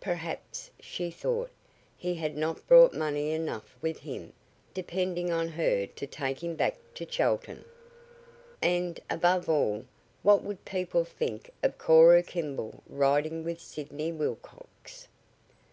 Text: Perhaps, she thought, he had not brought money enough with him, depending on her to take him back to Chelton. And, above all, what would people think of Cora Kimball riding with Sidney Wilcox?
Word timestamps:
Perhaps, 0.00 0.70
she 0.78 1.10
thought, 1.10 1.50
he 1.96 2.14
had 2.14 2.36
not 2.36 2.64
brought 2.68 2.94
money 2.94 3.32
enough 3.32 3.74
with 3.82 3.98
him, 3.98 4.32
depending 4.72 5.32
on 5.32 5.48
her 5.48 5.84
to 5.84 6.06
take 6.06 6.44
him 6.44 6.54
back 6.54 6.76
to 6.94 7.04
Chelton. 7.04 7.64
And, 8.62 9.00
above 9.10 9.48
all, 9.48 9.84
what 10.22 10.44
would 10.44 10.64
people 10.64 11.02
think 11.04 11.50
of 11.60 11.76
Cora 11.76 12.22
Kimball 12.22 12.84
riding 12.88 13.42
with 13.42 13.58
Sidney 13.60 14.12
Wilcox? 14.12 15.08